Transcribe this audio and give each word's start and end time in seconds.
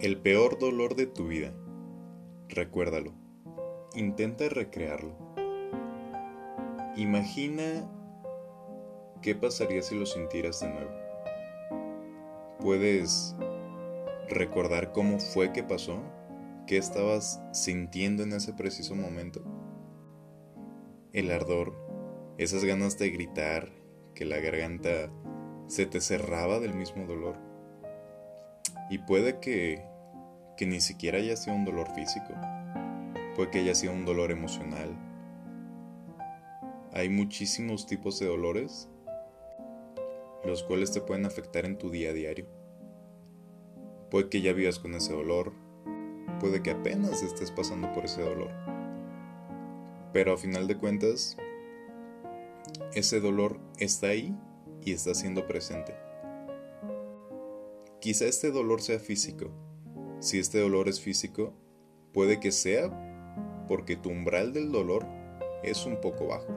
El 0.00 0.16
peor 0.16 0.58
dolor 0.58 0.94
de 0.94 1.04
tu 1.04 1.28
vida. 1.28 1.52
Recuérdalo. 2.48 3.12
Intenta 3.94 4.48
recrearlo. 4.48 5.14
Imagina 6.96 7.86
qué 9.20 9.34
pasaría 9.34 9.82
si 9.82 9.98
lo 9.98 10.06
sintieras 10.06 10.60
de 10.60 10.70
nuevo. 10.70 10.90
¿Puedes 12.60 13.36
recordar 14.30 14.92
cómo 14.92 15.18
fue 15.18 15.52
que 15.52 15.62
pasó? 15.62 16.00
¿Qué 16.66 16.78
estabas 16.78 17.42
sintiendo 17.52 18.22
en 18.22 18.32
ese 18.32 18.54
preciso 18.54 18.94
momento? 18.94 19.42
El 21.12 21.30
ardor, 21.30 21.74
esas 22.38 22.64
ganas 22.64 22.96
de 22.96 23.10
gritar, 23.10 23.68
que 24.14 24.24
la 24.24 24.38
garganta 24.38 25.12
se 25.66 25.84
te 25.84 26.00
cerraba 26.00 26.58
del 26.58 26.72
mismo 26.72 27.04
dolor. 27.04 27.36
Y 28.90 28.98
puede 28.98 29.38
que, 29.38 29.89
que 30.60 30.66
ni 30.66 30.82
siquiera 30.82 31.16
haya 31.16 31.36
sido 31.36 31.56
un 31.56 31.64
dolor 31.64 31.90
físico, 31.94 32.34
puede 33.34 33.50
que 33.50 33.60
haya 33.60 33.74
sido 33.74 33.94
un 33.94 34.04
dolor 34.04 34.30
emocional. 34.30 34.94
Hay 36.92 37.08
muchísimos 37.08 37.86
tipos 37.86 38.18
de 38.18 38.26
dolores 38.26 38.86
los 40.44 40.62
cuales 40.62 40.92
te 40.92 41.00
pueden 41.00 41.24
afectar 41.24 41.64
en 41.64 41.78
tu 41.78 41.88
día 41.88 42.10
a 42.10 42.12
diario. 42.12 42.46
Puede 44.10 44.28
que 44.28 44.42
ya 44.42 44.52
vivas 44.52 44.78
con 44.78 44.94
ese 44.94 45.14
dolor, 45.14 45.54
puede 46.40 46.62
que 46.62 46.72
apenas 46.72 47.22
estés 47.22 47.50
pasando 47.50 47.90
por 47.94 48.04
ese 48.04 48.20
dolor. 48.20 48.50
Pero 50.12 50.34
a 50.34 50.36
final 50.36 50.68
de 50.68 50.76
cuentas, 50.76 51.38
ese 52.92 53.18
dolor 53.20 53.58
está 53.78 54.08
ahí 54.08 54.36
y 54.84 54.92
está 54.92 55.14
siendo 55.14 55.46
presente. 55.46 55.94
Quizá 57.98 58.26
este 58.26 58.50
dolor 58.50 58.82
sea 58.82 58.98
físico. 58.98 59.69
Si 60.20 60.38
este 60.38 60.58
dolor 60.60 60.86
es 60.86 61.00
físico, 61.00 61.54
puede 62.12 62.40
que 62.40 62.52
sea 62.52 63.64
porque 63.66 63.96
tu 63.96 64.10
umbral 64.10 64.52
del 64.52 64.70
dolor 64.70 65.06
es 65.62 65.86
un 65.86 65.98
poco 65.98 66.26
bajo. 66.26 66.54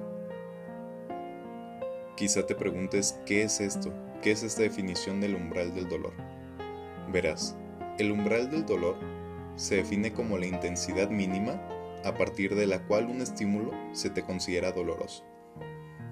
Quizá 2.18 2.46
te 2.46 2.56
preguntes 2.56 3.18
qué 3.26 3.44
es 3.44 3.62
esto, 3.62 3.94
qué 4.22 4.32
es 4.32 4.44
esta 4.44 4.64
definición 4.64 5.22
del 5.22 5.36
umbral 5.36 5.74
del 5.74 5.88
dolor. 5.88 6.14
Verás, 7.10 7.56
el 8.00 8.12
umbral 8.12 8.52
del 8.52 8.66
dolor 8.66 8.98
se 9.56 9.78
define 9.78 10.12
como 10.12 10.38
la 10.38 10.46
intensidad 10.46 11.10
mínima 11.10 11.54
a 12.04 12.16
partir 12.16 12.56
de 12.56 12.68
la 12.68 12.86
cual 12.86 13.06
un 13.06 13.22
estímulo 13.22 13.72
se 13.94 14.10
te 14.10 14.24
considera 14.24 14.74
doloroso. 14.74 15.24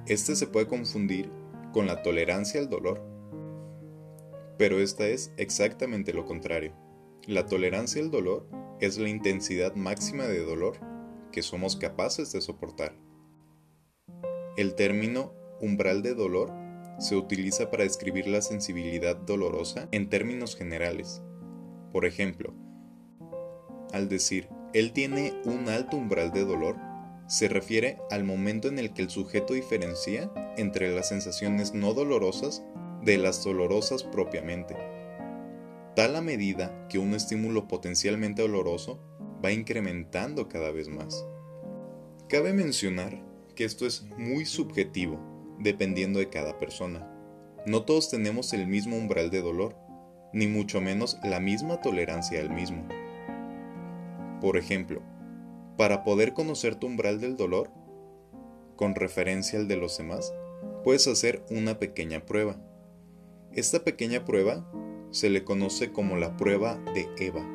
Este 0.08 0.38
se 0.38 0.48
puede 0.48 0.68
confundir 0.68 1.30
con 1.74 1.86
la 1.86 2.02
tolerancia 2.02 2.62
al 2.62 2.70
dolor, 2.70 3.04
pero 4.58 4.80
esta 4.80 5.06
es 5.06 5.34
exactamente 5.36 6.14
lo 6.14 6.26
contrario. 6.26 6.74
La 7.28 7.46
tolerancia 7.46 8.02
al 8.02 8.10
dolor 8.10 8.48
es 8.80 8.98
la 8.98 9.08
intensidad 9.08 9.76
máxima 9.76 10.24
de 10.24 10.44
dolor 10.44 10.80
que 11.32 11.44
somos 11.44 11.76
capaces 11.76 12.32
de 12.32 12.42
soportar. 12.42 12.96
El 14.58 14.74
término 14.74 15.32
umbral 15.62 16.02
de 16.02 16.16
dolor 16.16 16.52
se 16.98 17.16
utiliza 17.16 17.70
para 17.70 17.84
describir 17.84 18.26
la 18.28 18.42
sensibilidad 18.42 19.16
dolorosa 19.16 19.88
en 19.92 20.10
términos 20.10 20.56
generales. 20.56 21.22
Por 21.92 22.06
ejemplo, 22.06 22.56
al 23.94 24.10
decir 24.10 24.50
él 24.74 24.92
tiene 24.92 25.40
un 25.46 25.70
alto 25.70 25.98
umbral 25.98 26.32
de 26.32 26.44
dolor, 26.44 26.78
se 27.28 27.48
refiere 27.50 28.00
al 28.10 28.24
momento 28.24 28.68
en 28.68 28.80
el 28.80 28.94
que 28.94 29.04
el 29.04 29.12
sujeto 29.12 29.54
diferencia 29.54 30.32
entre 30.58 30.94
las 30.94 31.10
sensaciones 31.10 31.76
no 31.76 31.94
dolorosas 31.94 32.64
de 33.04 33.18
las 33.20 33.44
dolorosas 33.44 34.04
propiamente. 34.04 34.76
Tal 36.02 36.16
a 36.16 36.22
medida 36.24 36.88
que 36.90 36.98
un 36.98 37.14
estímulo 37.14 37.68
potencialmente 37.68 38.42
doloroso 38.42 39.00
va 39.46 39.52
incrementando 39.52 40.50
cada 40.50 40.72
vez 40.72 40.90
más. 40.90 41.28
Cabe 42.28 42.54
mencionar 42.54 43.24
que 43.54 43.66
esto 43.66 43.86
es 43.86 44.02
muy 44.18 44.46
subjetivo, 44.46 45.20
dependiendo 45.60 46.18
de 46.18 46.28
cada 46.28 46.58
persona. 46.58 47.08
No 47.68 47.84
todos 47.84 48.10
tenemos 48.10 48.52
el 48.54 48.66
mismo 48.66 48.98
umbral 48.98 49.30
de 49.30 49.44
dolor, 49.44 49.76
ni 50.34 50.48
mucho 50.48 50.82
menos 50.82 51.20
la 51.24 51.40
misma 51.40 51.82
tolerancia 51.82 52.42
al 52.42 52.50
mismo. 52.50 52.88
Por 54.42 54.58
ejemplo, 54.58 55.04
para 55.78 56.04
poder 56.04 56.34
conocer 56.34 56.74
tu 56.74 56.88
umbral 56.88 57.22
del 57.22 57.36
dolor, 57.36 57.70
con 58.76 58.96
referencia 58.96 59.60
al 59.60 59.68
de 59.68 59.78
los 59.78 60.00
demás, 60.00 60.34
puedes 60.84 61.06
hacer 61.08 61.46
una 61.52 61.78
pequeña 61.78 62.26
prueba. 62.26 62.60
Esta 63.54 63.84
pequeña 63.84 64.26
prueba 64.26 64.66
se 65.12 65.30
le 65.30 65.44
conoce 65.44 65.92
como 65.92 66.18
la 66.18 66.36
prueba 66.38 66.78
de 66.94 67.08
Eva. 67.18 67.46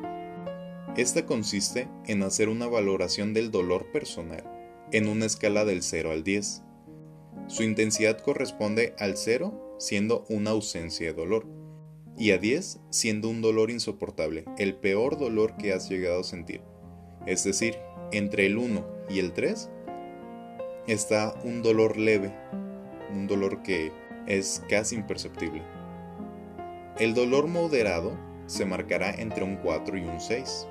Esta 0.95 1.25
consiste 1.25 1.87
en 2.05 2.23
hacer 2.23 2.49
una 2.49 2.67
valoración 2.67 3.33
del 3.33 3.51
dolor 3.51 3.91
personal 3.91 4.43
en 4.91 5.07
una 5.07 5.25
escala 5.25 5.65
del 5.65 5.83
0 5.83 6.11
al 6.11 6.23
10. 6.23 6.63
Su 7.47 7.63
intensidad 7.63 8.19
corresponde 8.19 8.95
al 8.97 9.17
0 9.17 9.75
siendo 9.79 10.25
una 10.29 10.51
ausencia 10.51 11.07
de 11.07 11.13
dolor 11.13 11.45
y 12.17 12.31
a 12.31 12.37
10 12.37 12.79
siendo 12.89 13.29
un 13.29 13.41
dolor 13.41 13.69
insoportable, 13.69 14.45
el 14.57 14.75
peor 14.75 15.19
dolor 15.19 15.55
que 15.57 15.73
has 15.73 15.89
llegado 15.89 16.21
a 16.21 16.23
sentir. 16.23 16.61
Es 17.25 17.43
decir, 17.43 17.77
entre 18.11 18.45
el 18.45 18.57
1 18.57 18.85
y 19.09 19.19
el 19.19 19.33
3 19.33 19.69
está 20.87 21.35
un 21.43 21.61
dolor 21.61 21.97
leve, 21.97 22.33
un 23.13 23.27
dolor 23.27 23.61
que 23.61 23.91
es 24.25 24.63
casi 24.69 24.95
imperceptible. 24.95 25.61
El 26.99 27.13
dolor 27.13 27.47
moderado 27.47 28.17
se 28.47 28.65
marcará 28.65 29.11
entre 29.11 29.43
un 29.43 29.57
4 29.57 29.99
y 29.99 30.01
un 30.01 30.19
6. 30.19 30.67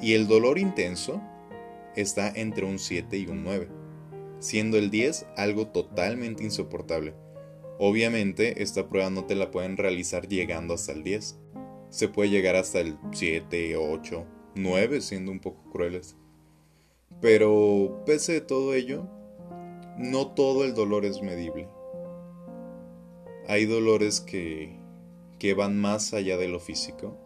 Y 0.00 0.14
el 0.14 0.28
dolor 0.28 0.56
intenso 0.56 1.20
está 1.96 2.28
entre 2.28 2.64
un 2.64 2.78
7 2.78 3.18
y 3.18 3.26
un 3.26 3.42
9, 3.42 3.68
siendo 4.38 4.78
el 4.78 4.88
10 4.90 5.26
algo 5.36 5.66
totalmente 5.66 6.44
insoportable. 6.44 7.14
Obviamente 7.80 8.62
esta 8.62 8.88
prueba 8.88 9.10
no 9.10 9.24
te 9.24 9.34
la 9.34 9.50
pueden 9.50 9.76
realizar 9.76 10.28
llegando 10.28 10.74
hasta 10.74 10.92
el 10.92 11.02
10. 11.02 11.40
Se 11.88 12.06
puede 12.06 12.30
llegar 12.30 12.54
hasta 12.54 12.78
el 12.78 12.96
7, 13.10 13.76
8, 13.76 14.26
9 14.54 15.00
siendo 15.00 15.32
un 15.32 15.40
poco 15.40 15.68
crueles. 15.72 16.16
Pero 17.20 18.04
pese 18.06 18.34
de 18.34 18.40
todo 18.42 18.74
ello, 18.74 19.08
no 19.98 20.28
todo 20.28 20.64
el 20.64 20.74
dolor 20.74 21.04
es 21.04 21.20
medible. 21.20 21.68
Hay 23.48 23.66
dolores 23.66 24.20
que, 24.20 24.79
que 25.40 25.54
van 25.54 25.76
más 25.76 26.14
allá 26.14 26.36
de 26.36 26.46
lo 26.46 26.60
físico 26.60 27.18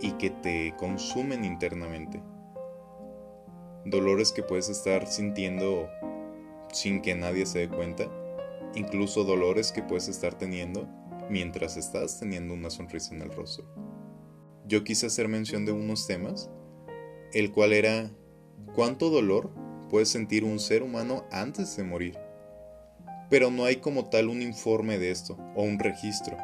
y 0.00 0.12
que 0.12 0.30
te 0.30 0.74
consumen 0.78 1.44
internamente. 1.44 2.22
Dolores 3.84 4.32
que 4.32 4.42
puedes 4.42 4.70
estar 4.70 5.06
sintiendo 5.06 5.90
sin 6.72 7.02
que 7.02 7.14
nadie 7.14 7.44
se 7.44 7.58
dé 7.58 7.68
cuenta. 7.68 8.08
Incluso 8.74 9.24
dolores 9.24 9.72
que 9.72 9.82
puedes 9.82 10.08
estar 10.08 10.32
teniendo 10.32 10.88
mientras 11.28 11.76
estás 11.76 12.18
teniendo 12.18 12.54
una 12.54 12.70
sonrisa 12.70 13.14
en 13.14 13.20
el 13.20 13.30
rostro 13.30 13.66
yo 14.66 14.82
quise 14.82 15.06
hacer 15.06 15.28
mención 15.28 15.64
de 15.64 15.72
unos 15.72 16.06
temas, 16.06 16.50
el 17.32 17.52
cual 17.52 17.72
era 17.72 18.10
cuánto 18.74 19.10
dolor 19.10 19.50
puede 19.90 20.06
sentir 20.06 20.44
un 20.44 20.58
ser 20.58 20.82
humano 20.82 21.24
antes 21.30 21.76
de 21.76 21.84
morir. 21.84 22.18
Pero 23.28 23.50
no 23.50 23.64
hay 23.64 23.76
como 23.76 24.08
tal 24.08 24.28
un 24.28 24.42
informe 24.42 24.98
de 24.98 25.10
esto 25.10 25.36
o 25.54 25.62
un 25.62 25.78
registro. 25.78 26.36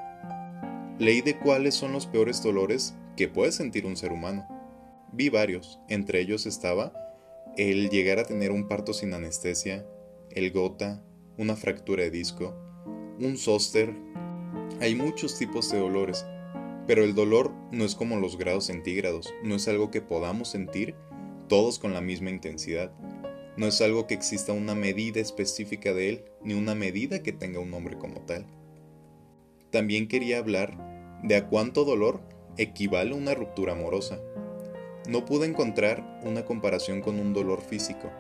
Leí 1.01 1.21
de 1.21 1.37
cuáles 1.37 1.75
son 1.75 1.91
los 1.93 2.07
peores 2.07 2.41
dolores 2.41 2.95
que 3.17 3.27
puede 3.27 3.51
sentir 3.51 3.87
un 3.87 3.97
ser 3.97 4.13
humano. 4.13 4.47
Vi 5.13 5.29
varios, 5.29 5.81
entre 5.89 6.21
ellos 6.21 6.47
estaba 6.47 6.93
el 7.57 7.91
llegar 7.91 8.21
a 8.21 8.25
tener 8.25 8.53
un 8.53 8.69
parto 8.69 8.93
sin 8.93 9.13
anestesia, 9.13 9.85
el 10.31 10.53
gota, 10.53 11.03
una 11.37 11.57
fractura 11.57 12.05
de 12.05 12.13
disco, 12.13 12.55
un 13.19 13.37
zóster. 13.37 13.93
Hay 14.81 14.95
muchos 14.95 15.37
tipos 15.37 15.73
de 15.73 15.81
dolores 15.81 16.25
pero 16.91 17.05
el 17.05 17.15
dolor 17.15 17.53
no 17.71 17.85
es 17.85 17.95
como 17.95 18.19
los 18.19 18.37
grados 18.37 18.65
centígrados, 18.65 19.33
no 19.45 19.55
es 19.55 19.69
algo 19.69 19.93
que 19.93 20.01
podamos 20.01 20.49
sentir 20.49 20.97
todos 21.49 21.79
con 21.79 21.95
la 21.95 22.01
misma 22.01 22.31
intensidad. 22.31 22.93
No 23.57 23.69
es 23.69 23.81
algo 23.81 24.09
que 24.09 24.15
exista 24.15 24.53
una 24.53 24.75
medida 24.75 25.21
específica 25.21 25.95
de 25.95 26.09
él, 26.09 26.25
ni 26.43 26.55
una 26.55 26.75
medida 26.75 27.23
que 27.23 27.31
tenga 27.31 27.61
un 27.61 27.71
nombre 27.71 27.97
como 27.97 28.23
tal. 28.23 28.45
También 29.71 30.09
quería 30.09 30.39
hablar 30.39 30.90
de 31.23 31.37
a 31.37 31.47
cuánto 31.47 31.85
dolor 31.85 32.21
equivale 32.57 33.15
una 33.15 33.35
ruptura 33.35 33.73
amorosa. 33.73 34.21
No 35.09 35.25
pude 35.25 35.47
encontrar 35.47 36.21
una 36.25 36.45
comparación 36.45 37.01
con 37.01 37.19
un 37.19 37.33
dolor 37.33 37.63
físico, 37.63 38.11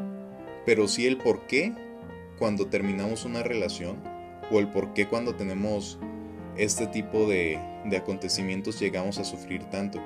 pero 0.64 0.88
sí 0.88 1.06
el 1.06 1.18
por 1.18 1.46
qué 1.46 1.74
cuando 2.38 2.68
terminamos 2.68 3.24
una 3.24 3.42
relación 3.42 4.02
o 4.50 4.58
el 4.58 4.68
por 4.68 4.92
qué 4.94 5.06
cuando 5.06 5.34
tenemos 5.34 5.98
este 6.56 6.86
tipo 6.86 7.28
de, 7.28 7.58
acontecimientos 7.96 8.80
llegamos 8.80 9.18
a 9.18 9.24
sufrir 9.24 9.64
tanto. 9.64 10.00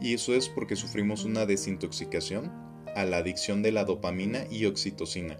Y 0.00 0.14
eso 0.14 0.34
es 0.34 0.48
porque 0.48 0.76
sufrimos 0.76 1.24
una 1.24 1.46
desintoxicación 1.46 2.52
a 2.94 3.04
la 3.04 3.18
adicción 3.18 3.62
de 3.62 3.72
la 3.72 3.84
dopamina 3.84 4.44
y 4.50 4.66
oxitocina, 4.66 5.36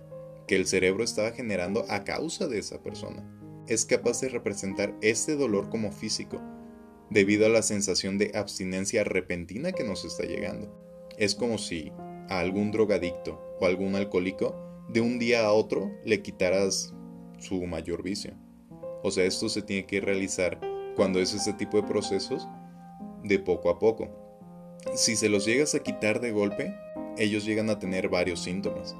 que 0.46 0.56
el 0.56 0.66
cerebro 0.66 1.04
estaba 1.04 1.32
generando 1.32 1.84
a 1.88 2.04
causa 2.04 2.46
de 2.46 2.58
esa 2.58 2.82
persona. 2.82 3.24
Es 3.66 3.86
capaz 3.86 4.20
de 4.20 4.28
representar 4.28 4.94
este 5.00 5.36
dolor 5.36 5.70
como 5.70 5.90
físico, 5.90 6.40
debido 7.10 7.46
a 7.46 7.48
la 7.48 7.62
sensación 7.62 8.18
de 8.18 8.32
abstinencia 8.34 9.04
repentina 9.04 9.72
que 9.72 9.84
nos 9.84 10.04
está 10.04 10.24
llegando. 10.24 10.74
Es 11.18 11.34
como 11.34 11.58
si 11.58 11.92
a 12.28 12.40
algún 12.40 12.70
drogadicto 12.72 13.40
o 13.60 13.66
algún 13.66 13.94
alcohólico 13.94 14.54
de 14.88 15.00
un 15.00 15.18
día 15.18 15.46
a 15.46 15.52
otro 15.52 15.90
le 16.04 16.22
quitaras 16.22 16.92
su 17.38 17.64
mayor 17.66 18.02
vicio. 18.02 18.34
O 19.02 19.10
sea, 19.10 19.24
esto 19.24 19.48
se 19.48 19.62
tiene 19.62 19.86
que 19.86 20.00
realizar 20.00 20.60
cuando 20.96 21.20
es 21.20 21.34
este 21.34 21.52
tipo 21.52 21.80
de 21.80 21.88
procesos 21.88 22.46
de 23.22 23.38
poco 23.38 23.70
a 23.70 23.78
poco. 23.78 24.08
Si 24.94 25.16
se 25.16 25.28
los 25.28 25.46
llegas 25.46 25.74
a 25.74 25.80
quitar 25.80 26.20
de 26.20 26.32
golpe, 26.32 26.74
ellos 27.16 27.44
llegan 27.44 27.70
a 27.70 27.78
tener 27.78 28.08
varios 28.08 28.42
síntomas. 28.42 28.96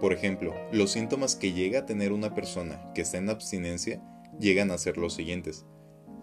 Por 0.00 0.14
ejemplo, 0.14 0.54
los 0.72 0.92
síntomas 0.92 1.36
que 1.36 1.52
llega 1.52 1.80
a 1.80 1.86
tener 1.86 2.12
una 2.12 2.34
persona 2.34 2.90
que 2.94 3.02
está 3.02 3.18
en 3.18 3.28
abstinencia 3.28 4.02
llegan 4.38 4.70
a 4.70 4.78
ser 4.78 4.96
los 4.96 5.12
siguientes. 5.12 5.66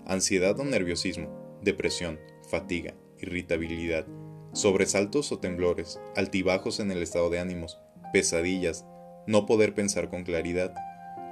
Ansiedad 0.06 0.60
o 0.60 0.64
nerviosismo, 0.64 1.60
depresión, 1.62 2.20
fatiga, 2.50 2.96
irritabilidad, 3.20 4.08
sobresaltos 4.54 5.32
o 5.32 5.40
temblores, 5.40 6.00
altibajos 6.16 6.80
en 6.80 6.92
el 6.92 7.04
estado 7.04 7.30
de 7.30 7.40
ánimos, 7.40 7.78
pesadillas, 8.12 8.86
no 9.28 9.46
poder 9.46 9.76
pensar 9.76 10.10
con 10.10 10.24
claridad. 10.24 10.74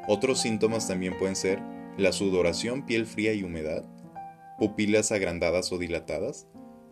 Otros 0.08 0.42
síntomas 0.42 0.88
también 0.88 1.18
pueden 1.18 1.36
ser 1.36 1.60
la 1.98 2.12
sudoración, 2.12 2.86
piel 2.86 3.08
fría 3.08 3.34
y 3.34 3.44
humedad, 3.44 3.86
pupilas 4.60 5.12
agrandadas 5.12 5.72
o 5.72 5.80
dilatadas, 5.80 6.48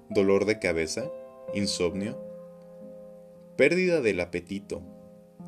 dolor 0.10 0.46
de 0.46 0.58
cabeza, 0.58 1.12
insomnio, 1.54 2.18
pérdida 3.58 4.02
del 4.02 4.20
apetito, 4.20 4.82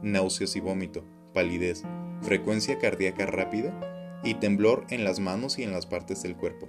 náuseas 0.01 0.55
y 0.55 0.59
vómito, 0.59 1.03
palidez, 1.33 1.83
frecuencia 2.21 2.79
cardíaca 2.79 3.25
rápida 3.25 4.21
y 4.23 4.35
temblor 4.35 4.85
en 4.89 5.03
las 5.03 5.19
manos 5.19 5.59
y 5.59 5.63
en 5.63 5.71
las 5.71 5.85
partes 5.85 6.23
del 6.23 6.35
cuerpo. 6.35 6.67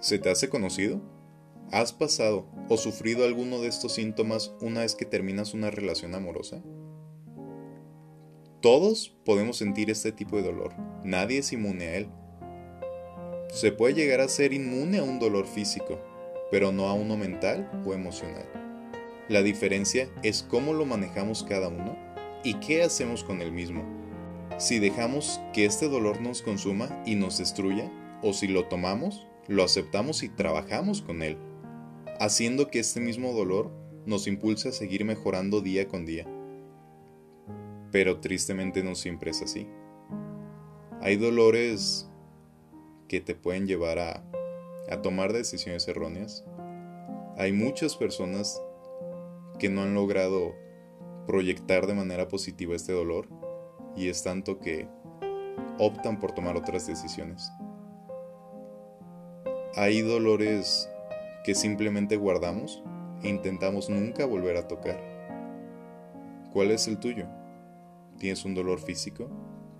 ¿Se 0.00 0.18
te 0.18 0.30
hace 0.30 0.48
conocido? 0.48 1.00
¿Has 1.72 1.92
pasado 1.92 2.46
o 2.68 2.76
sufrido 2.76 3.24
alguno 3.24 3.60
de 3.60 3.68
estos 3.68 3.94
síntomas 3.94 4.54
una 4.60 4.80
vez 4.80 4.94
que 4.94 5.04
terminas 5.04 5.54
una 5.54 5.70
relación 5.70 6.14
amorosa? 6.14 6.62
Todos 8.60 9.16
podemos 9.24 9.56
sentir 9.56 9.90
este 9.90 10.12
tipo 10.12 10.36
de 10.36 10.42
dolor, 10.42 10.74
nadie 11.04 11.38
es 11.38 11.52
inmune 11.52 11.84
a 11.86 11.96
él. 11.96 12.08
Se 13.52 13.72
puede 13.72 13.94
llegar 13.94 14.20
a 14.20 14.28
ser 14.28 14.52
inmune 14.52 14.98
a 14.98 15.02
un 15.02 15.18
dolor 15.18 15.46
físico, 15.46 15.98
pero 16.50 16.72
no 16.72 16.86
a 16.86 16.94
uno 16.94 17.16
mental 17.16 17.70
o 17.86 17.94
emocional. 17.94 18.69
La 19.30 19.44
diferencia 19.44 20.10
es 20.24 20.42
cómo 20.42 20.72
lo 20.72 20.86
manejamos 20.86 21.44
cada 21.44 21.68
uno 21.68 21.96
y 22.42 22.54
qué 22.54 22.82
hacemos 22.82 23.22
con 23.22 23.42
el 23.42 23.52
mismo. 23.52 23.84
Si 24.58 24.80
dejamos 24.80 25.40
que 25.52 25.66
este 25.66 25.88
dolor 25.88 26.20
nos 26.20 26.42
consuma 26.42 27.00
y 27.06 27.14
nos 27.14 27.38
destruya, 27.38 27.88
o 28.24 28.32
si 28.32 28.48
lo 28.48 28.64
tomamos, 28.64 29.28
lo 29.46 29.62
aceptamos 29.62 30.24
y 30.24 30.30
trabajamos 30.30 31.00
con 31.00 31.22
él 31.22 31.38
haciendo 32.18 32.72
que 32.72 32.80
este 32.80 32.98
mismo 32.98 33.32
dolor 33.32 33.70
nos 34.04 34.26
impulse 34.26 34.70
a 34.70 34.72
seguir 34.72 35.04
mejorando 35.04 35.60
día 35.60 35.86
con 35.86 36.06
día. 36.06 36.26
Pero 37.92 38.18
tristemente 38.18 38.82
no 38.82 38.96
siempre 38.96 39.30
es 39.30 39.42
así. 39.42 39.68
Hay 41.00 41.16
dolores 41.18 42.10
que 43.06 43.20
te 43.20 43.36
pueden 43.36 43.68
llevar 43.68 44.00
a, 44.00 44.24
a 44.90 45.02
tomar 45.02 45.32
decisiones 45.32 45.86
erróneas. 45.86 46.44
Hay 47.36 47.52
muchas 47.52 47.94
personas 47.94 48.60
que 49.60 49.68
no 49.68 49.82
han 49.82 49.94
logrado 49.94 50.56
proyectar 51.26 51.86
de 51.86 51.94
manera 51.94 52.26
positiva 52.26 52.74
este 52.74 52.92
dolor 52.92 53.28
y 53.94 54.08
es 54.08 54.24
tanto 54.24 54.58
que 54.58 54.88
optan 55.78 56.18
por 56.18 56.32
tomar 56.32 56.56
otras 56.56 56.86
decisiones. 56.88 57.52
Hay 59.76 60.00
dolores 60.00 60.90
que 61.44 61.54
simplemente 61.54 62.16
guardamos 62.16 62.82
e 63.22 63.28
intentamos 63.28 63.88
nunca 63.88 64.26
volver 64.26 64.56
a 64.56 64.66
tocar. 64.66 64.98
¿Cuál 66.52 66.72
es 66.72 66.88
el 66.88 66.98
tuyo? 66.98 67.26
¿Tienes 68.18 68.44
un 68.44 68.54
dolor 68.54 68.80
físico? 68.80 69.28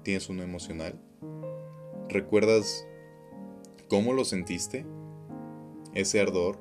¿Tienes 0.04 0.28
uno 0.28 0.42
emocional? 0.42 1.00
¿Recuerdas 2.08 2.86
cómo 3.88 4.12
lo 4.12 4.24
sentiste? 4.24 4.86
Ese 5.94 6.20
ardor, 6.20 6.58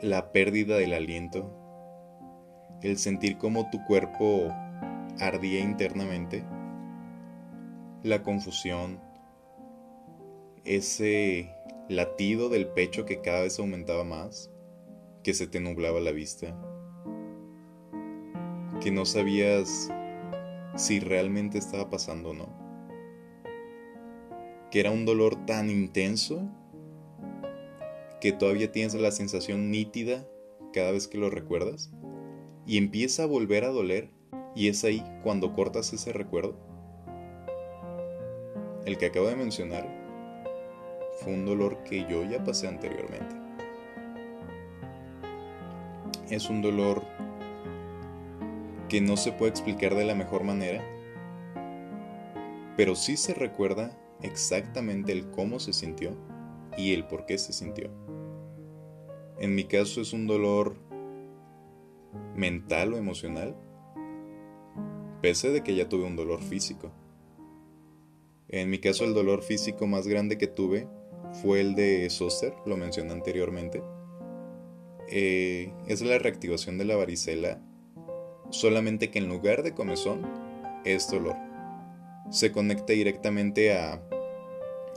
la 0.00 0.32
pérdida 0.32 0.76
del 0.76 0.94
aliento, 0.94 1.61
el 2.82 2.98
sentir 2.98 3.38
cómo 3.38 3.70
tu 3.70 3.84
cuerpo 3.84 4.52
ardía 5.20 5.60
internamente, 5.60 6.44
la 8.02 8.22
confusión, 8.22 9.00
ese 10.64 11.54
latido 11.88 12.48
del 12.48 12.66
pecho 12.66 13.04
que 13.04 13.20
cada 13.20 13.42
vez 13.42 13.58
aumentaba 13.58 14.02
más, 14.04 14.50
que 15.22 15.34
se 15.34 15.46
te 15.46 15.60
nublaba 15.60 16.00
la 16.00 16.10
vista, 16.10 16.56
que 18.80 18.90
no 18.90 19.04
sabías 19.04 19.90
si 20.74 20.98
realmente 20.98 21.58
estaba 21.58 21.88
pasando 21.88 22.30
o 22.30 22.34
no, 22.34 22.48
que 24.72 24.80
era 24.80 24.90
un 24.90 25.04
dolor 25.04 25.46
tan 25.46 25.70
intenso 25.70 26.42
que 28.20 28.32
todavía 28.32 28.72
tienes 28.72 28.94
la 28.94 29.12
sensación 29.12 29.70
nítida 29.70 30.26
cada 30.72 30.90
vez 30.90 31.06
que 31.06 31.18
lo 31.18 31.30
recuerdas 31.30 31.92
y 32.66 32.78
empieza 32.78 33.24
a 33.24 33.26
volver 33.26 33.64
a 33.64 33.68
doler 33.68 34.10
y 34.54 34.68
es 34.68 34.84
ahí 34.84 35.04
cuando 35.22 35.52
cortas 35.52 35.92
ese 35.92 36.12
recuerdo. 36.12 36.56
El 38.84 38.98
que 38.98 39.06
acabo 39.06 39.26
de 39.28 39.36
mencionar 39.36 39.86
fue 41.20 41.32
un 41.32 41.46
dolor 41.46 41.82
que 41.84 42.06
yo 42.08 42.24
ya 42.24 42.42
pasé 42.42 42.68
anteriormente. 42.68 43.36
Es 46.30 46.48
un 46.48 46.62
dolor 46.62 47.02
que 48.88 49.00
no 49.00 49.16
se 49.16 49.32
puede 49.32 49.50
explicar 49.50 49.94
de 49.94 50.04
la 50.04 50.14
mejor 50.14 50.44
manera, 50.44 50.82
pero 52.76 52.94
sí 52.94 53.16
se 53.16 53.34
recuerda 53.34 53.96
exactamente 54.22 55.12
el 55.12 55.30
cómo 55.30 55.60
se 55.60 55.72
sintió 55.72 56.16
y 56.76 56.92
el 56.94 57.06
por 57.06 57.26
qué 57.26 57.38
se 57.38 57.52
sintió. 57.52 57.90
En 59.38 59.54
mi 59.54 59.64
caso 59.64 60.00
es 60.00 60.12
un 60.12 60.26
dolor 60.26 60.74
mental 62.34 62.94
o 62.94 62.96
emocional, 62.96 63.56
pese 65.20 65.50
de 65.50 65.62
que 65.62 65.74
ya 65.74 65.88
tuve 65.88 66.04
un 66.04 66.16
dolor 66.16 66.42
físico. 66.42 66.92
En 68.48 68.68
mi 68.68 68.78
caso 68.78 69.04
el 69.04 69.14
dolor 69.14 69.42
físico 69.42 69.86
más 69.86 70.06
grande 70.06 70.36
que 70.36 70.46
tuve 70.46 70.86
fue 71.40 71.60
el 71.60 71.74
de 71.74 72.08
Soster, 72.10 72.52
lo 72.66 72.76
mencioné 72.76 73.12
anteriormente. 73.12 73.82
Eh, 75.08 75.72
es 75.86 76.02
la 76.02 76.18
reactivación 76.18 76.78
de 76.78 76.84
la 76.84 76.96
varicela, 76.96 77.60
solamente 78.50 79.10
que 79.10 79.18
en 79.18 79.28
lugar 79.28 79.62
de 79.62 79.74
comezón 79.74 80.22
es 80.84 81.10
dolor. 81.10 81.36
Se 82.30 82.52
conecta 82.52 82.92
directamente 82.92 83.74
a, 83.74 84.02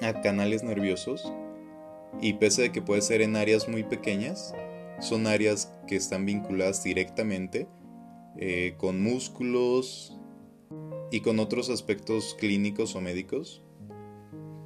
a 0.02 0.22
canales 0.22 0.64
nerviosos 0.64 1.32
y 2.22 2.34
pese 2.34 2.64
de 2.64 2.72
que 2.72 2.82
puede 2.82 3.02
ser 3.02 3.22
en 3.22 3.36
áreas 3.36 3.68
muy 3.68 3.84
pequeñas, 3.84 4.54
son 5.00 5.28
áreas 5.28 5.74
que 5.88 5.96
están 5.96 6.26
vinculadas 6.26 6.84
directamente 6.84 7.68
eh, 8.38 8.76
con 8.78 9.02
músculos 9.02 10.18
y 11.12 11.22
con 11.22 11.40
otros 11.40 11.70
aspectos 11.70 12.36
clínicos 12.40 12.96
o 12.96 13.02
médicos 13.02 13.64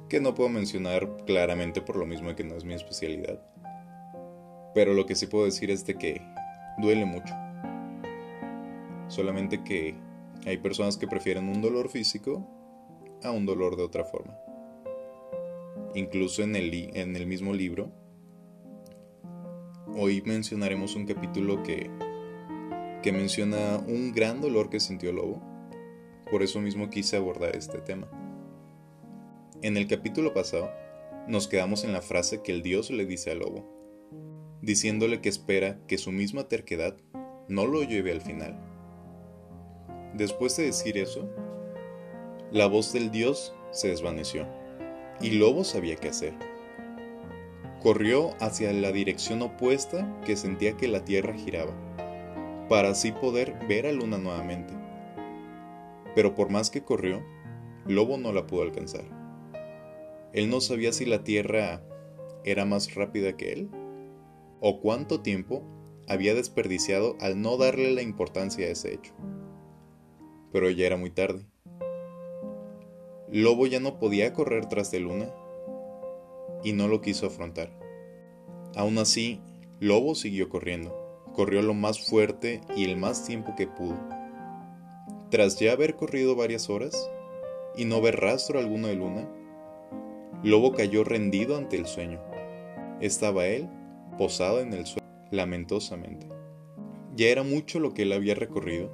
que 0.08 0.20
no 0.20 0.34
puedo 0.34 0.48
mencionar 0.48 1.24
claramente 1.24 1.80
por 1.80 1.96
lo 1.96 2.04
mismo 2.04 2.34
que 2.34 2.42
no 2.42 2.56
es 2.56 2.64
mi 2.64 2.74
especialidad. 2.74 3.40
Pero 4.74 4.92
lo 4.92 5.06
que 5.06 5.14
sí 5.14 5.26
puedo 5.26 5.44
decir 5.44 5.70
es 5.70 5.86
de 5.86 5.94
que 5.94 6.20
duele 6.78 7.04
mucho. 7.04 7.32
Solamente 9.08 9.62
que 9.62 9.94
hay 10.46 10.58
personas 10.58 10.96
que 10.96 11.06
prefieren 11.06 11.48
un 11.48 11.62
dolor 11.62 11.88
físico 11.88 12.46
a 13.22 13.30
un 13.30 13.46
dolor 13.46 13.76
de 13.76 13.84
otra 13.84 14.04
forma. 14.04 14.36
Incluso 15.94 16.42
en 16.42 16.56
el, 16.56 16.72
en 16.96 17.14
el 17.14 17.26
mismo 17.26 17.52
libro, 17.52 17.92
hoy 19.96 20.22
mencionaremos 20.22 20.94
un 20.96 21.06
capítulo 21.06 21.62
que, 21.62 21.90
que 23.02 23.12
menciona 23.12 23.78
un 23.78 24.12
gran 24.12 24.40
dolor 24.40 24.70
que 24.70 24.80
sintió 24.80 25.12
Lobo. 25.12 25.42
Por 26.30 26.42
eso 26.42 26.60
mismo 26.60 26.90
quise 26.90 27.16
abordar 27.16 27.56
este 27.56 27.78
tema. 27.80 28.08
En 29.62 29.76
el 29.76 29.86
capítulo 29.86 30.32
pasado, 30.32 30.70
nos 31.26 31.48
quedamos 31.48 31.84
en 31.84 31.92
la 31.92 32.02
frase 32.02 32.42
que 32.42 32.52
el 32.52 32.62
dios 32.62 32.90
le 32.90 33.04
dice 33.04 33.30
al 33.30 33.40
lobo, 33.40 33.64
diciéndole 34.62 35.20
que 35.20 35.28
espera 35.28 35.78
que 35.86 35.98
su 35.98 36.12
misma 36.12 36.48
terquedad 36.48 36.96
no 37.48 37.66
lo 37.66 37.82
lleve 37.82 38.12
al 38.12 38.20
final. 38.20 38.58
Después 40.14 40.56
de 40.56 40.64
decir 40.64 40.96
eso, 40.96 41.28
la 42.50 42.66
voz 42.66 42.92
del 42.92 43.10
dios 43.10 43.54
se 43.70 43.88
desvaneció, 43.88 44.46
y 45.20 45.32
Lobo 45.32 45.62
sabía 45.62 45.96
qué 45.96 46.08
hacer. 46.08 46.49
Corrió 47.82 48.34
hacia 48.40 48.74
la 48.74 48.92
dirección 48.92 49.40
opuesta 49.40 50.20
que 50.26 50.36
sentía 50.36 50.76
que 50.76 50.86
la 50.86 51.02
tierra 51.06 51.32
giraba, 51.32 51.72
para 52.68 52.90
así 52.90 53.10
poder 53.10 53.58
ver 53.68 53.86
a 53.86 53.92
Luna 53.92 54.18
nuevamente. 54.18 54.74
Pero 56.14 56.34
por 56.34 56.50
más 56.50 56.68
que 56.68 56.82
corrió, 56.82 57.24
Lobo 57.86 58.18
no 58.18 58.32
la 58.34 58.46
pudo 58.46 58.62
alcanzar. 58.62 59.04
Él 60.34 60.50
no 60.50 60.60
sabía 60.60 60.92
si 60.92 61.06
la 61.06 61.24
tierra 61.24 61.82
era 62.44 62.66
más 62.66 62.94
rápida 62.94 63.38
que 63.38 63.52
él 63.52 63.70
o 64.60 64.80
cuánto 64.80 65.22
tiempo 65.22 65.62
había 66.06 66.34
desperdiciado 66.34 67.16
al 67.18 67.40
no 67.40 67.56
darle 67.56 67.92
la 67.92 68.02
importancia 68.02 68.66
a 68.66 68.70
ese 68.70 68.92
hecho. 68.92 69.14
Pero 70.52 70.68
ya 70.68 70.84
era 70.86 70.98
muy 70.98 71.10
tarde. 71.10 71.46
Lobo 73.32 73.66
ya 73.66 73.80
no 73.80 73.98
podía 73.98 74.34
correr 74.34 74.66
tras 74.66 74.90
de 74.90 75.00
Luna 75.00 75.32
y 76.62 76.72
no 76.72 76.88
lo 76.88 77.00
quiso 77.00 77.26
afrontar. 77.26 77.70
Aún 78.76 78.98
así, 78.98 79.40
Lobo 79.80 80.14
siguió 80.14 80.48
corriendo. 80.48 80.96
Corrió 81.34 81.62
lo 81.62 81.74
más 81.74 82.08
fuerte 82.08 82.60
y 82.76 82.84
el 82.84 82.96
más 82.96 83.24
tiempo 83.24 83.54
que 83.56 83.66
pudo. 83.66 83.98
Tras 85.30 85.58
ya 85.58 85.72
haber 85.72 85.96
corrido 85.96 86.34
varias 86.34 86.68
horas 86.68 87.10
y 87.76 87.84
no 87.84 88.00
ver 88.00 88.20
rastro 88.20 88.58
alguno 88.58 88.88
de 88.88 88.96
Luna, 88.96 89.28
Lobo 90.42 90.72
cayó 90.72 91.04
rendido 91.04 91.56
ante 91.56 91.76
el 91.76 91.86
sueño. 91.86 92.20
Estaba 93.00 93.46
él 93.46 93.68
posado 94.18 94.60
en 94.60 94.72
el 94.72 94.86
suelo 94.86 95.06
lamentosamente. 95.30 96.28
Ya 97.14 97.28
era 97.28 97.42
mucho 97.42 97.80
lo 97.80 97.94
que 97.94 98.02
él 98.02 98.12
había 98.12 98.34
recorrido 98.34 98.90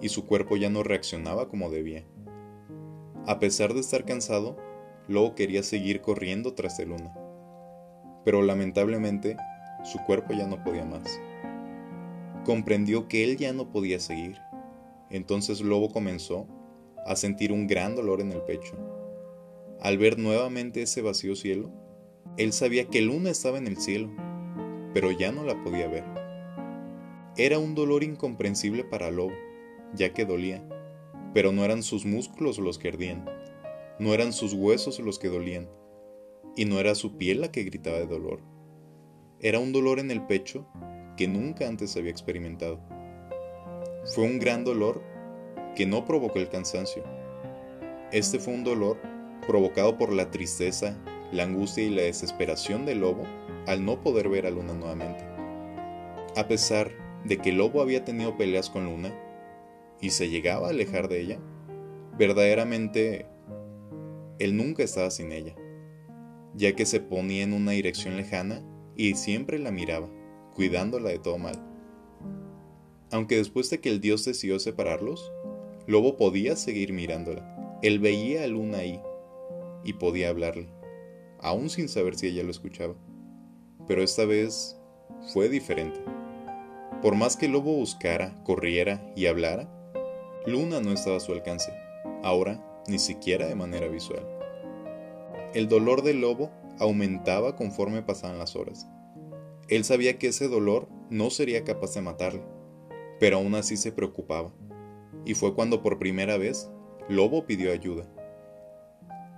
y 0.00 0.10
su 0.10 0.26
cuerpo 0.26 0.56
ya 0.56 0.70
no 0.70 0.82
reaccionaba 0.82 1.48
como 1.48 1.70
debía. 1.70 2.04
A 3.26 3.38
pesar 3.38 3.74
de 3.74 3.80
estar 3.80 4.04
cansado, 4.04 4.56
Lobo 5.08 5.34
quería 5.34 5.62
seguir 5.62 6.02
corriendo 6.02 6.52
tras 6.52 6.76
de 6.76 6.84
Luna. 6.84 7.14
Pero 8.24 8.42
lamentablemente, 8.42 9.38
su 9.82 9.98
cuerpo 10.04 10.34
ya 10.34 10.46
no 10.46 10.62
podía 10.62 10.84
más. 10.84 11.18
Comprendió 12.44 13.08
que 13.08 13.24
él 13.24 13.38
ya 13.38 13.54
no 13.54 13.72
podía 13.72 14.00
seguir. 14.00 14.38
Entonces 15.10 15.62
Lobo 15.62 15.90
comenzó 15.90 16.46
a 17.06 17.16
sentir 17.16 17.52
un 17.52 17.66
gran 17.66 17.96
dolor 17.96 18.20
en 18.20 18.32
el 18.32 18.42
pecho. 18.42 18.76
Al 19.80 19.96
ver 19.96 20.18
nuevamente 20.18 20.82
ese 20.82 21.00
vacío 21.00 21.34
cielo, 21.36 21.70
él 22.36 22.52
sabía 22.52 22.84
que 22.84 23.00
Luna 23.00 23.30
estaba 23.30 23.56
en 23.56 23.66
el 23.66 23.78
cielo, 23.78 24.10
pero 24.92 25.10
ya 25.10 25.32
no 25.32 25.42
la 25.42 25.62
podía 25.64 25.88
ver. 25.88 26.04
Era 27.36 27.58
un 27.58 27.74
dolor 27.74 28.02
incomprensible 28.02 28.84
para 28.84 29.10
Lobo, 29.10 29.32
ya 29.94 30.12
que 30.12 30.26
dolía, 30.26 30.62
pero 31.32 31.52
no 31.52 31.64
eran 31.64 31.82
sus 31.82 32.04
músculos 32.04 32.58
los 32.58 32.78
que 32.78 32.88
ardían, 32.88 33.24
no 33.98 34.14
eran 34.14 34.32
sus 34.32 34.52
huesos 34.52 34.98
los 35.00 35.18
que 35.18 35.28
dolían, 35.28 35.68
y 36.56 36.64
no 36.64 36.78
era 36.80 36.94
su 36.94 37.16
piel 37.16 37.40
la 37.40 37.52
que 37.52 37.64
gritaba 37.64 37.98
de 37.98 38.06
dolor. 38.06 38.40
Era 39.40 39.58
un 39.58 39.72
dolor 39.72 40.00
en 40.00 40.10
el 40.10 40.26
pecho 40.26 40.66
que 41.16 41.28
nunca 41.28 41.68
antes 41.68 41.96
había 41.96 42.10
experimentado. 42.10 42.80
Fue 44.14 44.24
un 44.24 44.38
gran 44.38 44.64
dolor 44.64 45.02
que 45.76 45.86
no 45.86 46.04
provocó 46.04 46.38
el 46.38 46.48
cansancio. 46.48 47.04
Este 48.10 48.38
fue 48.38 48.54
un 48.54 48.64
dolor 48.64 48.98
provocado 49.46 49.98
por 49.98 50.12
la 50.12 50.30
tristeza, 50.30 50.96
la 51.32 51.44
angustia 51.44 51.84
y 51.84 51.90
la 51.90 52.02
desesperación 52.02 52.86
del 52.86 53.00
lobo 53.00 53.24
al 53.66 53.84
no 53.84 54.00
poder 54.02 54.28
ver 54.28 54.46
a 54.46 54.50
Luna 54.50 54.74
nuevamente. 54.74 55.24
A 56.36 56.48
pesar 56.48 56.90
de 57.24 57.38
que 57.38 57.50
el 57.50 57.58
lobo 57.58 57.80
había 57.80 58.04
tenido 58.04 58.36
peleas 58.36 58.70
con 58.70 58.84
Luna 58.84 59.12
y 60.00 60.10
se 60.10 60.28
llegaba 60.28 60.68
a 60.68 60.70
alejar 60.70 61.08
de 61.08 61.20
ella, 61.20 61.38
verdaderamente 62.16 63.26
él 64.38 64.56
nunca 64.56 64.82
estaba 64.82 65.10
sin 65.10 65.32
ella, 65.32 65.54
ya 66.54 66.74
que 66.74 66.86
se 66.86 67.00
ponía 67.00 67.42
en 67.42 67.52
una 67.52 67.72
dirección 67.72 68.16
lejana 68.16 68.62
y 68.96 69.14
siempre 69.14 69.58
la 69.58 69.70
miraba, 69.70 70.08
cuidándola 70.54 71.10
de 71.10 71.18
todo 71.18 71.38
mal. 71.38 71.56
Aunque 73.10 73.36
después 73.36 73.70
de 73.70 73.80
que 73.80 73.88
el 73.88 74.00
dios 74.00 74.24
decidió 74.24 74.58
separarlos, 74.58 75.32
Lobo 75.86 76.16
podía 76.16 76.56
seguir 76.56 76.92
mirándola. 76.92 77.78
Él 77.82 77.98
veía 77.98 78.44
a 78.44 78.46
Luna 78.46 78.78
ahí 78.78 79.00
y 79.84 79.94
podía 79.94 80.28
hablarle, 80.28 80.68
aún 81.40 81.70
sin 81.70 81.88
saber 81.88 82.16
si 82.16 82.26
ella 82.26 82.42
lo 82.42 82.50
escuchaba. 82.50 82.94
Pero 83.86 84.02
esta 84.02 84.26
vez 84.26 84.78
fue 85.32 85.48
diferente. 85.48 86.00
Por 87.00 87.14
más 87.14 87.36
que 87.36 87.48
Lobo 87.48 87.74
buscara, 87.74 88.42
corriera 88.44 89.12
y 89.16 89.26
hablara, 89.26 89.72
Luna 90.46 90.80
no 90.80 90.92
estaba 90.92 91.16
a 91.16 91.20
su 91.20 91.32
alcance, 91.32 91.72
ahora 92.22 92.67
ni 92.88 92.98
siquiera 92.98 93.46
de 93.46 93.54
manera 93.54 93.88
visual. 93.88 94.26
El 95.54 95.68
dolor 95.68 96.02
del 96.02 96.20
lobo 96.20 96.50
aumentaba 96.78 97.56
conforme 97.56 98.02
pasaban 98.02 98.38
las 98.38 98.56
horas. 98.56 98.88
Él 99.68 99.84
sabía 99.84 100.18
que 100.18 100.28
ese 100.28 100.48
dolor 100.48 100.88
no 101.10 101.30
sería 101.30 101.64
capaz 101.64 101.94
de 101.94 102.00
matarle, 102.00 102.42
pero 103.20 103.36
aún 103.36 103.54
así 103.54 103.76
se 103.76 103.92
preocupaba. 103.92 104.52
Y 105.24 105.34
fue 105.34 105.54
cuando 105.54 105.82
por 105.82 105.98
primera 105.98 106.38
vez 106.38 106.70
Lobo 107.08 107.46
pidió 107.46 107.72
ayuda. 107.72 108.04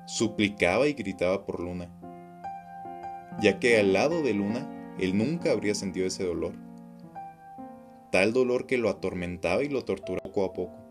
Suplicaba 0.07 0.89
y 0.89 0.93
gritaba 0.93 1.47
por 1.47 1.61
Luna, 1.61 1.89
ya 3.41 3.61
que 3.61 3.79
al 3.79 3.93
lado 3.93 4.23
de 4.23 4.35
Luna 4.35 4.97
él 4.99 5.17
nunca 5.17 5.53
habría 5.53 5.77
sentido 5.77 6.07
ese 6.09 6.25
dolor. 6.25 6.53
Tal 8.11 8.33
dolor 8.33 8.67
que 8.67 8.77
lo 8.77 8.89
atormentaba 8.89 9.63
y 9.63 9.69
lo 9.69 9.85
torturaba 9.85 10.25
poco 10.25 10.45
a 10.45 10.53
poco. 10.53 10.90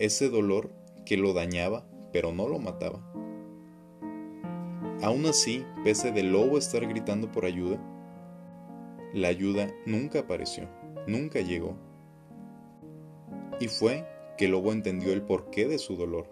Ese 0.00 0.28
dolor 0.28 0.72
que 1.04 1.16
lo 1.16 1.32
dañaba 1.32 1.86
pero 2.12 2.32
no 2.32 2.48
lo 2.48 2.58
mataba. 2.58 3.00
Aún 5.02 5.26
así, 5.26 5.64
pese 5.84 6.12
de 6.12 6.22
Lobo 6.22 6.58
estar 6.58 6.86
gritando 6.86 7.30
por 7.30 7.44
ayuda, 7.44 7.78
la 9.14 9.28
ayuda 9.28 9.68
nunca 9.86 10.20
apareció, 10.20 10.68
nunca 11.06 11.40
llegó. 11.40 11.76
Y 13.60 13.68
fue 13.68 14.06
que 14.36 14.48
Lobo 14.48 14.72
entendió 14.72 15.12
el 15.12 15.22
porqué 15.22 15.66
de 15.66 15.78
su 15.78 15.96
dolor, 15.96 16.28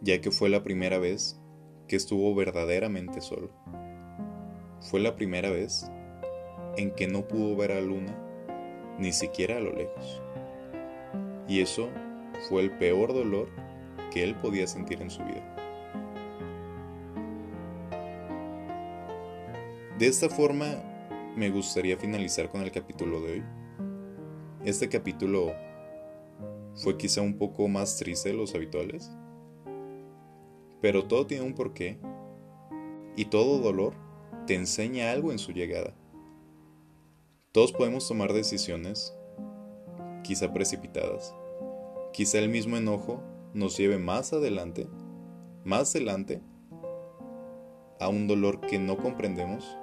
ya 0.00 0.20
que 0.20 0.30
fue 0.30 0.48
la 0.48 0.62
primera 0.62 0.98
vez 0.98 1.40
que 1.88 1.96
estuvo 1.96 2.34
verdaderamente 2.34 3.20
solo. 3.20 3.50
Fue 4.80 5.00
la 5.00 5.16
primera 5.16 5.50
vez 5.50 5.90
en 6.76 6.90
que 6.90 7.06
no 7.06 7.26
pudo 7.26 7.56
ver 7.56 7.72
a 7.72 7.80
Luna 7.80 8.16
ni 8.98 9.12
siquiera 9.12 9.56
a 9.56 9.60
lo 9.60 9.72
lejos. 9.72 10.22
Y 11.48 11.60
eso 11.60 11.88
fue 12.48 12.62
el 12.62 12.70
peor 12.70 13.12
dolor 13.12 13.48
que 14.12 14.22
él 14.22 14.34
podía 14.36 14.66
sentir 14.66 15.02
en 15.02 15.10
su 15.10 15.22
vida. 15.24 15.56
De 19.98 20.06
esta 20.06 20.28
forma, 20.28 20.66
me 21.36 21.50
gustaría 21.50 21.96
finalizar 21.96 22.50
con 22.50 22.62
el 22.62 22.70
capítulo 22.70 23.20
de 23.20 23.32
hoy. 23.32 23.44
Este 24.64 24.88
capítulo 24.88 25.54
fue 26.74 26.98
quizá 26.98 27.22
un 27.22 27.38
poco 27.38 27.66
más 27.68 27.96
triste 27.96 28.28
de 28.28 28.34
los 28.34 28.54
habituales, 28.54 29.10
pero 30.82 31.06
todo 31.06 31.26
tiene 31.26 31.44
un 31.44 31.54
porqué 31.54 31.98
y 33.16 33.24
todo 33.26 33.58
dolor 33.58 33.94
te 34.46 34.54
enseña 34.54 35.12
algo 35.12 35.32
en 35.32 35.38
su 35.38 35.52
llegada. 35.52 35.94
Todos 37.52 37.72
podemos 37.72 38.06
tomar 38.06 38.34
decisiones, 38.34 39.16
quizá 40.22 40.52
precipitadas. 40.52 41.34
Quizá 42.16 42.38
el 42.38 42.48
mismo 42.48 42.78
enojo 42.78 43.22
nos 43.52 43.76
lleve 43.76 43.98
más 43.98 44.32
adelante, 44.32 44.88
más 45.64 45.94
adelante, 45.94 46.40
a 48.00 48.08
un 48.08 48.26
dolor 48.26 48.62
que 48.62 48.78
no 48.78 48.96
comprendemos 48.96 49.76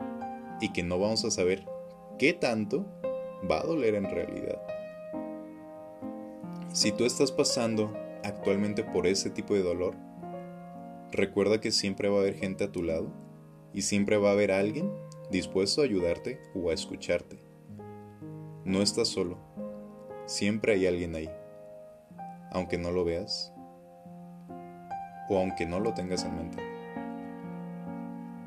y 0.59 0.73
que 0.73 0.81
no 0.81 0.97
vamos 0.97 1.23
a 1.25 1.29
saber 1.29 1.63
qué 2.17 2.33
tanto 2.33 2.87
va 3.47 3.59
a 3.59 3.63
doler 3.63 3.93
en 3.93 4.05
realidad. 4.05 4.59
Si 6.73 6.91
tú 6.91 7.05
estás 7.05 7.31
pasando 7.31 7.93
actualmente 8.23 8.83
por 8.83 9.05
ese 9.05 9.29
tipo 9.29 9.53
de 9.53 9.61
dolor, 9.61 9.95
recuerda 11.11 11.61
que 11.61 11.69
siempre 11.69 12.09
va 12.09 12.17
a 12.17 12.21
haber 12.21 12.33
gente 12.33 12.63
a 12.63 12.71
tu 12.71 12.81
lado 12.81 13.11
y 13.75 13.83
siempre 13.83 14.17
va 14.17 14.29
a 14.29 14.33
haber 14.33 14.51
alguien 14.51 14.91
dispuesto 15.29 15.81
a 15.81 15.83
ayudarte 15.83 16.39
o 16.55 16.71
a 16.71 16.73
escucharte. 16.73 17.43
No 18.65 18.81
estás 18.81 19.09
solo, 19.09 19.37
siempre 20.25 20.73
hay 20.73 20.87
alguien 20.87 21.13
ahí, 21.13 21.29
aunque 22.53 22.77
no 22.77 22.91
lo 22.91 23.03
veas 23.03 23.53
o 25.29 25.37
aunque 25.37 25.65
no 25.65 25.79
lo 25.79 25.93
tengas 25.93 26.23
en 26.23 26.35
mente. 26.35 26.63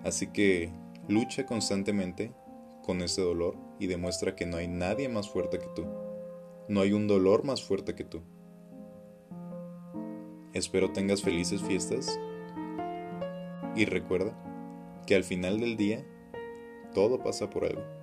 Así 0.05 0.29
que 0.29 0.73
lucha 1.09 1.45
constantemente 1.47 2.33
con 2.83 3.03
ese 3.03 3.21
dolor 3.21 3.57
y 3.79 3.89
demuestra 3.89 4.37
que 4.37 4.47
no 4.47 4.57
hay 4.57 4.69
nadie 4.69 5.09
más 5.09 5.29
fuerte 5.29 5.59
que 5.59 5.67
tú. 5.75 5.87
No 6.69 6.81
hay 6.81 6.93
un 6.93 7.09
dolor 7.09 7.45
más 7.45 7.63
fuerte 7.63 7.95
que 7.95 8.05
tú. 8.05 8.23
Espero 10.53 10.93
tengas 10.93 11.23
felices 11.23 11.63
fiestas 11.63 12.19
y 13.75 13.85
recuerda 13.85 14.35
que 15.07 15.15
al 15.15 15.25
final 15.25 15.61
del 15.61 15.77
día 15.77 16.05
todo 16.95 17.23
pasa 17.23 17.51
por 17.51 17.65
algo. 17.65 17.96